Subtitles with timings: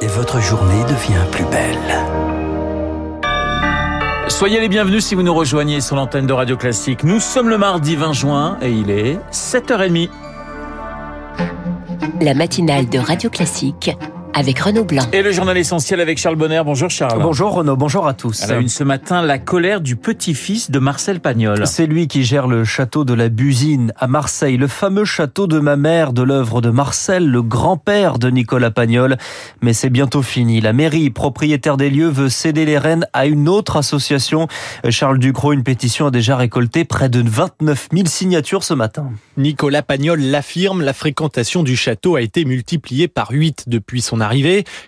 [0.00, 2.04] et votre journée devient plus belle.
[4.28, 7.04] Soyez les bienvenus si vous nous rejoignez sur l'antenne de Radio Classique.
[7.04, 10.08] Nous sommes le mardi 20 juin et il est 7h30.
[12.20, 13.90] La matinale de Radio Classique
[14.34, 15.04] avec Renaud Blanc.
[15.12, 16.62] Et le journal essentiel avec Charles Bonner.
[16.64, 17.22] Bonjour Charles.
[17.22, 18.42] Bonjour Renaud, bonjour à tous.
[18.42, 21.66] À la une ce matin, la colère du petit-fils de Marcel Pagnol.
[21.66, 25.60] C'est lui qui gère le château de la Busine à Marseille, le fameux château de
[25.60, 29.16] ma mère de l'œuvre de Marcel, le grand-père de Nicolas Pagnol.
[29.62, 30.60] Mais c'est bientôt fini.
[30.60, 34.48] La mairie, propriétaire des lieux, veut céder les rênes à une autre association.
[34.90, 39.10] Charles Ducrot, une pétition a déjà récolté près de 29 000 signatures ce matin.
[39.36, 44.20] Nicolas Pagnol l'affirme, la fréquentation du château a été multipliée par 8 depuis son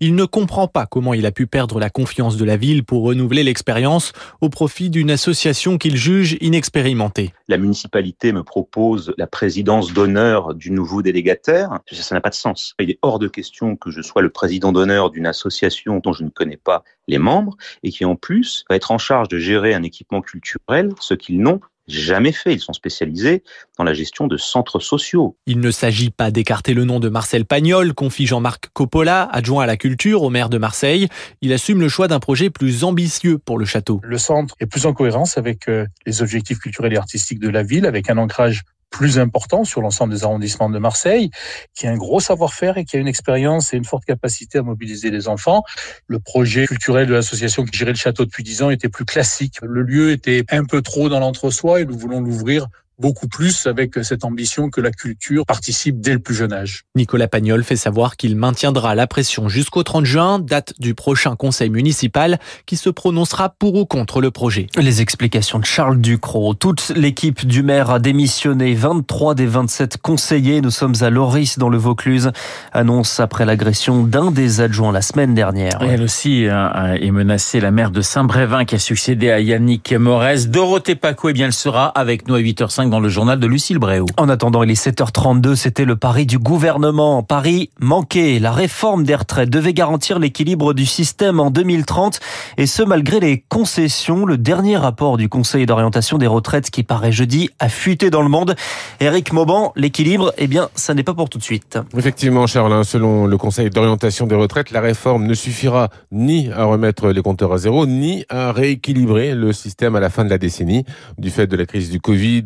[0.00, 3.04] Il ne comprend pas comment il a pu perdre la confiance de la ville pour
[3.04, 7.32] renouveler l'expérience au profit d'une association qu'il juge inexpérimentée.
[7.48, 11.78] La municipalité me propose la présidence d'honneur du nouveau délégataire.
[11.90, 12.74] Ça n'a pas de sens.
[12.80, 16.24] Il est hors de question que je sois le président d'honneur d'une association dont je
[16.24, 19.74] ne connais pas les membres et qui en plus va être en charge de gérer
[19.74, 22.54] un équipement culturel, ce qu'ils n'ont jamais fait.
[22.54, 23.42] Ils sont spécialisés
[23.78, 25.36] dans la gestion de centres sociaux.
[25.46, 29.66] Il ne s'agit pas d'écarter le nom de Marcel Pagnol, confie Jean-Marc Coppola, adjoint à
[29.66, 31.08] la culture au maire de Marseille.
[31.40, 34.00] Il assume le choix d'un projet plus ambitieux pour le château.
[34.02, 37.62] Le centre est plus en cohérence avec euh, les objectifs culturels et artistiques de la
[37.62, 41.30] ville, avec un ancrage plus important sur l'ensemble des arrondissements de Marseille,
[41.74, 44.62] qui a un gros savoir-faire et qui a une expérience et une forte capacité à
[44.62, 45.64] mobiliser les enfants.
[46.06, 49.56] Le projet culturel de l'association qui gérait le château depuis dix ans était plus classique.
[49.62, 52.68] Le lieu était un peu trop dans l'entre-soi et nous voulons l'ouvrir
[53.02, 56.84] beaucoup plus avec cette ambition que la culture participe dès le plus jeune âge.
[56.94, 61.68] Nicolas Pagnol fait savoir qu'il maintiendra la pression jusqu'au 30 juin, date du prochain conseil
[61.68, 64.68] municipal qui se prononcera pour ou contre le projet.
[64.76, 66.54] Les explications de Charles Ducrot.
[66.54, 68.74] Toute l'équipe du maire a démissionné.
[68.74, 70.60] 23 des 27 conseillers.
[70.60, 72.30] Nous sommes à Loris dans le Vaucluse.
[72.72, 75.82] Annonce après l'agression d'un des adjoints la semaine dernière.
[75.82, 79.92] Et elle aussi hein, est menacée, la maire de Saint-Brévin qui a succédé à Yannick
[79.92, 80.46] Morez.
[80.46, 83.78] Dorothée Paco, eh bien, elle sera avec nous à 8h05 dans le journal de Lucille
[83.78, 84.04] Bréau.
[84.18, 87.22] En attendant, il est 7h32, c'était le pari du gouvernement.
[87.22, 88.38] Paris manqué.
[88.38, 92.20] La réforme des retraites devait garantir l'équilibre du système en 2030
[92.58, 94.26] et ce malgré les concessions.
[94.26, 98.28] Le dernier rapport du Conseil d'orientation des retraites qui paraît jeudi a fuité dans le
[98.28, 98.56] monde.
[99.00, 101.78] Éric Mauban, l'équilibre, eh bien, ça n'est pas pour tout de suite.
[101.96, 107.08] Effectivement, Charles, selon le Conseil d'orientation des retraites, la réforme ne suffira ni à remettre
[107.08, 110.84] les compteurs à zéro, ni à rééquilibrer le système à la fin de la décennie.
[111.16, 112.44] Du fait de la crise du Covid,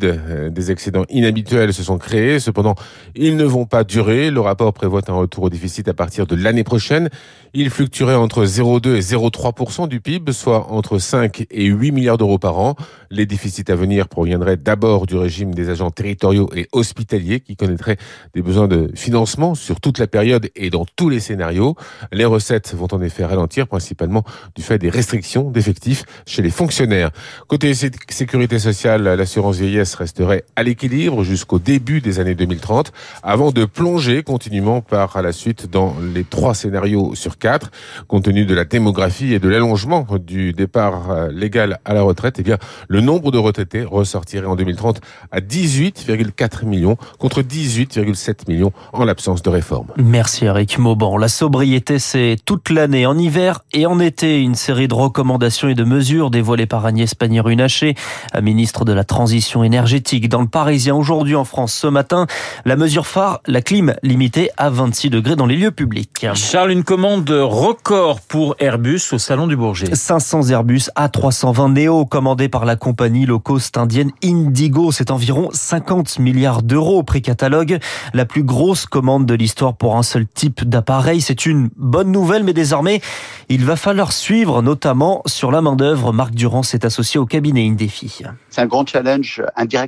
[0.50, 2.40] des excédents inhabituels se sont créés.
[2.40, 2.74] Cependant,
[3.14, 4.30] ils ne vont pas durer.
[4.30, 7.08] Le rapport prévoit un retour au déficit à partir de l'année prochaine.
[7.54, 12.38] Il fluctuerait entre 0,2 et 0,3% du PIB, soit entre 5 et 8 milliards d'euros
[12.38, 12.76] par an.
[13.10, 17.96] Les déficits à venir proviendraient d'abord du régime des agents territoriaux et hospitaliers qui connaîtraient
[18.34, 21.76] des besoins de financement sur toute la période et dans tous les scénarios.
[22.12, 24.24] Les recettes vont en effet ralentir, principalement
[24.54, 27.10] du fait des restrictions d'effectifs chez les fonctionnaires.
[27.48, 33.64] Côté sécurité sociale, l'assurance vieillesse resterait à l'équilibre jusqu'au début des années 2030, avant de
[33.64, 37.70] plonger continuellement par la suite dans les trois scénarios sur quatre.
[38.08, 42.36] Compte tenu de la démographie et de l'allongement du départ euh, légal à la retraite,
[42.38, 42.56] eh bien,
[42.88, 45.00] le nombre de retraités ressortirait en 2030
[45.30, 49.88] à 18,4 millions contre 18,7 millions en l'absence de réforme.
[49.96, 51.18] Merci Eric Mauban.
[51.18, 54.40] La sobriété, c'est toute l'année, en hiver et en été.
[54.40, 57.94] Une série de recommandations et de mesures dévoilées par Agnès Pannier-Runacher,
[58.40, 60.05] ministre de la Transition énergétique.
[60.06, 62.28] Dans le Parisien, aujourd'hui en France, ce matin,
[62.64, 66.24] la mesure phare, la clim limitée à 26 degrés dans les lieux publics.
[66.34, 69.92] Charles, une commande record pour Airbus au Salon du Bourget.
[69.92, 74.92] 500 Airbus A320 Neo commandés par la compagnie low cost indienne Indigo.
[74.92, 77.80] C'est environ 50 milliards d'euros au prix catalogue.
[78.14, 81.20] La plus grosse commande de l'histoire pour un seul type d'appareil.
[81.20, 83.00] C'est une bonne nouvelle, mais désormais,
[83.48, 86.12] il va falloir suivre, notamment sur la main-d'œuvre.
[86.12, 88.22] Marc Durand s'est associé au cabinet Indefi.
[88.50, 89.42] C'est un grand challenge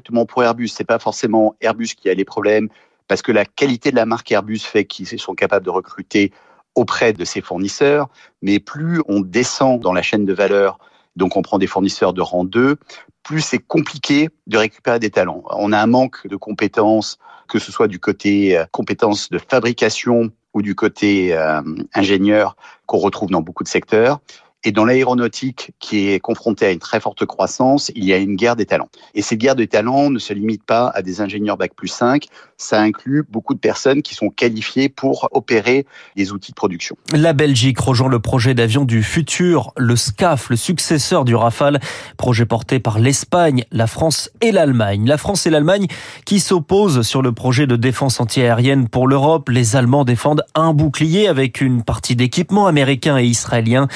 [0.09, 0.69] indirectement pour Airbus.
[0.69, 2.69] C'est pas forcément Airbus qui a les problèmes
[3.07, 6.33] parce que la qualité de la marque Airbus fait qu'ils sont capables de recruter
[6.75, 8.09] auprès de ses fournisseurs.
[8.43, 10.79] Mais plus on descend dans la chaîne de valeur,
[11.17, 12.77] donc on prend des fournisseurs de rang 2,
[13.23, 15.43] plus c'est compliqué de récupérer des talents.
[15.51, 17.19] On a un manque de compétences,
[17.49, 21.63] que ce soit du côté euh, compétences de fabrication ou du côté euh,
[21.95, 22.57] ingénieur
[22.87, 24.21] qu'on retrouve dans beaucoup de secteurs.
[24.65, 28.35] Et dans l'aéronautique, qui est confrontée à une très forte croissance, il y a une
[28.35, 28.89] guerre des talents.
[29.15, 32.27] Et cette guerre des talents ne se limite pas à des ingénieurs Bac plus 5,
[32.57, 36.97] ça inclut beaucoup de personnes qui sont qualifiées pour opérer les outils de production.
[37.15, 41.79] La Belgique rejoint le projet d'avion du futur, le SCAF, le successeur du Rafale,
[42.17, 45.07] projet porté par l'Espagne, la France et l'Allemagne.
[45.07, 45.87] La France et l'Allemagne
[46.25, 49.49] qui s'opposent sur le projet de défense antiaérienne pour l'Europe.
[49.51, 53.87] Les Allemands défendent un bouclier avec une partie d'équipement américain et israélien.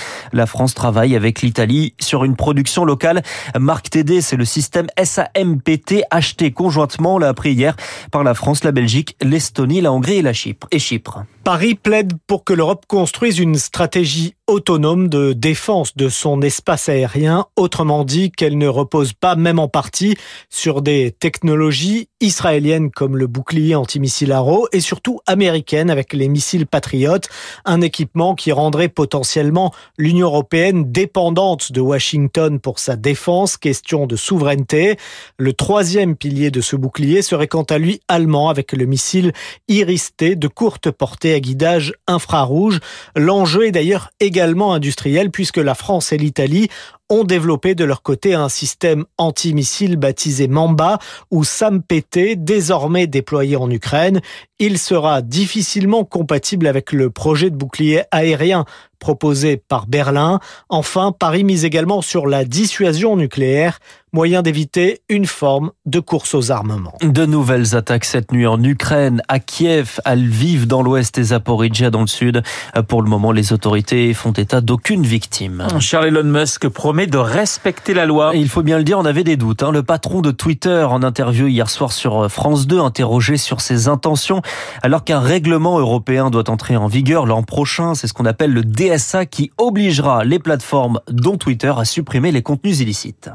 [0.53, 3.23] France travaille avec l'Italie sur une production locale.
[3.59, 7.75] Marc TD, c'est le système SAMPT acheté conjointement, l'a appris hier
[8.11, 10.33] par la France, la Belgique, l'Estonie, la Hongrie et la.
[10.71, 11.25] Et Chypre.
[11.45, 17.47] Paris plaide pour que l'Europe construise une stratégie autonome de défense de son espace aérien,
[17.57, 20.17] autrement dit qu'elle ne repose pas même en partie
[20.51, 26.67] sur des technologies israéliennes comme le bouclier antimissile Arrow et surtout américaines avec les missiles
[26.67, 27.19] Patriot,
[27.65, 34.17] un équipement qui rendrait potentiellement l'Union européenne dépendante de Washington pour sa défense, question de
[34.17, 34.97] souveraineté.
[35.39, 39.33] Le troisième pilier de ce bouclier serait quant à lui allemand avec le missile
[39.69, 42.81] Iris-T de courte portée guidage infrarouge.
[43.17, 46.69] L'enjeu est d'ailleurs également industriel puisque la France et l'Italie
[47.13, 50.99] ont développé de leur côté un système antimissile baptisé Mamba
[51.31, 54.23] ou SAMPT, désormais déployé en Ukraine.
[54.59, 58.65] Il sera difficilement compatible avec le projet de bouclier aérien
[59.03, 60.39] proposé par Berlin.
[60.69, 63.81] Enfin, Paris mise également sur la dissuasion nucléaire,
[64.13, 66.95] moyen d'éviter une forme de course aux armements.
[67.03, 71.91] De nouvelles attaques cette nuit en Ukraine, à Kiev, à Lviv dans l'ouest et Zaporizhia
[71.91, 72.45] dans le sud.
[72.87, 75.67] Pour le moment, les autorités font état d'aucune victime.
[75.81, 78.33] Charles Elon Musk promet de respecter la loi.
[78.35, 79.63] il faut bien le dire, on avait des doutes.
[79.63, 79.73] Hein.
[79.73, 84.43] Le patron de Twitter, en interview hier soir sur France 2, interrogé sur ses intentions,
[84.83, 87.95] alors qu'un règlement européen doit entrer en vigueur l'an prochain.
[87.95, 92.43] C'est ce qu'on appelle le DSA qui obligera les plateformes, dont Twitter, à supprimer les
[92.43, 93.31] contenus illicites.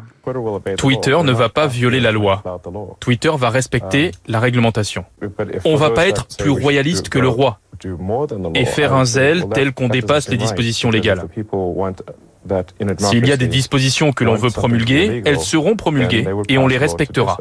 [0.78, 2.44] Twitter ne va pas violer la loi.
[3.00, 5.06] Twitter va respecter la réglementation.
[5.66, 7.60] On ne va pas être plus royaliste que le roi
[8.56, 11.24] et faire un zèle tel qu'on dépasse les dispositions légales.
[13.00, 16.78] S'il y a des dispositions que l'on veut promulguer, elles seront promulguées et on les
[16.78, 17.38] respectera.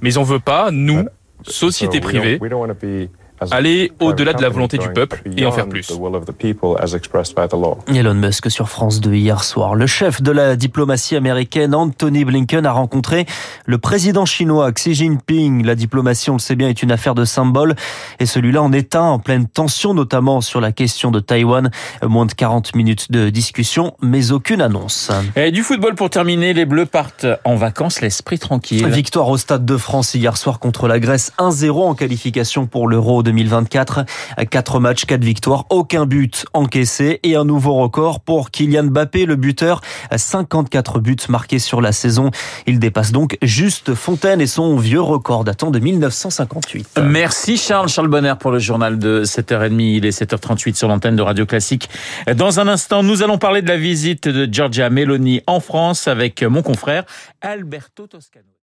[0.00, 1.06] Mais on ne veut pas, nous,
[1.42, 2.38] société privée,
[3.50, 5.90] aller au-delà de la volonté du peuple et en faire plus.
[7.94, 9.74] Elon Musk sur France 2 hier soir.
[9.74, 13.26] Le chef de la diplomatie américaine, Anthony Blinken, a rencontré
[13.66, 15.64] le président chinois Xi Jinping.
[15.64, 17.74] La diplomatie, on le sait bien, est une affaire de symbole
[18.20, 21.70] et celui-là en est un en pleine tension, notamment sur la question de Taïwan.
[22.02, 25.10] Moins de 40 minutes de discussion, mais aucune annonce.
[25.36, 28.86] Et du football pour terminer, les Bleus partent en vacances, l'esprit tranquille.
[28.86, 33.22] Victoire au Stade de France hier soir contre la Grèce, 1-0 en qualification pour l'Euro
[33.26, 34.04] 2024.
[34.50, 39.36] Quatre matchs, quatre victoires, aucun but encaissé et un nouveau record pour Kylian Mbappé, le
[39.36, 39.80] buteur.
[40.14, 42.30] 54 buts marqués sur la saison.
[42.66, 47.00] Il dépasse donc juste Fontaine et son vieux record datant de 1958.
[47.02, 49.80] Merci Charles, Charles Bonner pour le journal de 7h30.
[49.80, 51.88] Il est 7h38 sur l'antenne de Radio Classique.
[52.34, 56.42] Dans un instant, nous allons parler de la visite de Giorgia Meloni en France avec
[56.42, 57.04] mon confrère
[57.40, 58.46] Alberto Toscano.